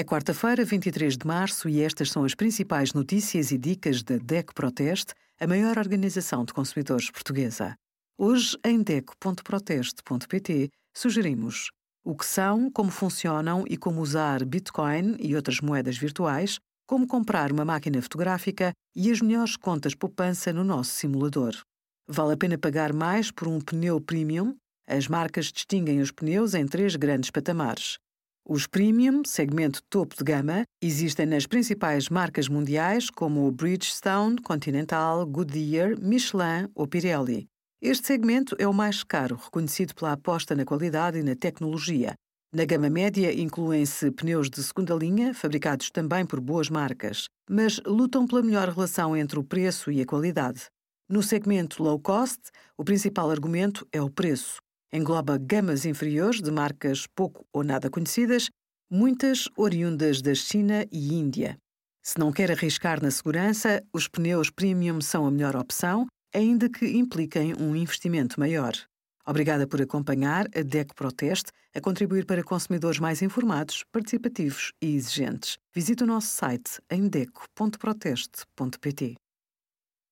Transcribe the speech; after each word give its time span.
É 0.00 0.02
quarta-feira, 0.02 0.64
23 0.64 1.18
de 1.18 1.26
março, 1.26 1.68
e 1.68 1.82
estas 1.82 2.10
são 2.10 2.24
as 2.24 2.34
principais 2.34 2.94
notícias 2.94 3.50
e 3.50 3.58
dicas 3.58 4.02
da 4.02 4.16
DECO 4.16 4.54
Proteste, 4.54 5.12
a 5.38 5.46
maior 5.46 5.76
organização 5.76 6.42
de 6.42 6.54
consumidores 6.54 7.10
portuguesa. 7.10 7.74
Hoje, 8.16 8.56
em 8.64 8.82
DECO.proteste.pt, 8.82 10.70
sugerimos 10.96 11.68
o 12.02 12.16
que 12.16 12.24
são, 12.24 12.70
como 12.70 12.90
funcionam 12.90 13.62
e 13.68 13.76
como 13.76 14.00
usar 14.00 14.42
Bitcoin 14.42 15.18
e 15.20 15.36
outras 15.36 15.60
moedas 15.60 15.98
virtuais, 15.98 16.58
como 16.86 17.06
comprar 17.06 17.52
uma 17.52 17.66
máquina 17.66 18.00
fotográfica 18.00 18.72
e 18.96 19.10
as 19.10 19.20
melhores 19.20 19.54
contas 19.54 19.94
poupança 19.94 20.50
no 20.50 20.64
nosso 20.64 20.92
simulador. 20.92 21.54
Vale 22.08 22.32
a 22.32 22.38
pena 22.38 22.56
pagar 22.56 22.94
mais 22.94 23.30
por 23.30 23.48
um 23.48 23.60
pneu 23.60 24.00
premium? 24.00 24.56
As 24.88 25.06
marcas 25.06 25.52
distinguem 25.52 26.00
os 26.00 26.10
pneus 26.10 26.54
em 26.54 26.66
três 26.66 26.96
grandes 26.96 27.30
patamares. 27.30 27.98
Os 28.52 28.66
premium, 28.66 29.22
segmento 29.24 29.80
topo 29.88 30.16
de 30.16 30.24
gama, 30.24 30.64
existem 30.82 31.24
nas 31.24 31.46
principais 31.46 32.08
marcas 32.08 32.48
mundiais 32.48 33.08
como 33.08 33.48
Bridgestone, 33.52 34.42
Continental, 34.42 35.24
Goodyear, 35.24 35.96
Michelin 36.00 36.68
ou 36.74 36.84
Pirelli. 36.88 37.46
Este 37.80 38.08
segmento 38.08 38.56
é 38.58 38.66
o 38.66 38.74
mais 38.74 39.04
caro, 39.04 39.36
reconhecido 39.36 39.94
pela 39.94 40.14
aposta 40.14 40.56
na 40.56 40.64
qualidade 40.64 41.20
e 41.20 41.22
na 41.22 41.36
tecnologia. 41.36 42.14
Na 42.52 42.64
gama 42.64 42.90
média 42.90 43.32
incluem-se 43.32 44.10
pneus 44.10 44.50
de 44.50 44.60
segunda 44.64 44.96
linha, 44.96 45.32
fabricados 45.32 45.88
também 45.88 46.26
por 46.26 46.40
boas 46.40 46.68
marcas, 46.68 47.26
mas 47.48 47.80
lutam 47.86 48.26
pela 48.26 48.42
melhor 48.42 48.68
relação 48.68 49.16
entre 49.16 49.38
o 49.38 49.44
preço 49.44 49.92
e 49.92 50.00
a 50.00 50.04
qualidade. 50.04 50.64
No 51.08 51.22
segmento 51.22 51.80
low 51.84 52.00
cost, 52.00 52.40
o 52.76 52.82
principal 52.82 53.30
argumento 53.30 53.86
é 53.92 54.02
o 54.02 54.10
preço. 54.10 54.56
Engloba 54.92 55.38
gamas 55.38 55.86
inferiores 55.86 56.42
de 56.42 56.50
marcas 56.50 57.06
pouco 57.14 57.46
ou 57.52 57.62
nada 57.62 57.88
conhecidas, 57.88 58.50
muitas 58.90 59.48
oriundas 59.56 60.20
da 60.20 60.34
China 60.34 60.84
e 60.90 61.14
Índia. 61.14 61.56
Se 62.02 62.18
não 62.18 62.32
quer 62.32 62.50
arriscar 62.50 63.00
na 63.00 63.12
segurança, 63.12 63.84
os 63.92 64.08
pneus 64.08 64.50
premium 64.50 65.00
são 65.00 65.26
a 65.26 65.30
melhor 65.30 65.54
opção, 65.54 66.08
ainda 66.34 66.68
que 66.68 66.86
impliquem 66.86 67.54
um 67.54 67.76
investimento 67.76 68.40
maior. 68.40 68.72
Obrigada 69.24 69.64
por 69.64 69.80
acompanhar 69.80 70.46
a 70.56 70.62
DECO 70.62 70.96
Proteste 70.96 71.52
a 71.72 71.80
contribuir 71.80 72.26
para 72.26 72.42
consumidores 72.42 72.98
mais 72.98 73.22
informados, 73.22 73.84
participativos 73.92 74.72
e 74.82 74.96
exigentes. 74.96 75.56
Visite 75.72 76.02
o 76.02 76.06
nosso 76.06 76.34
site 76.34 76.80
em 76.90 77.06
deco.proteste.pt. 77.06 79.14